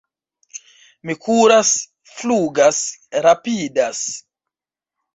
[1.09, 1.75] Mi kuras,
[2.15, 2.83] flugas,
[3.29, 4.05] rapidas!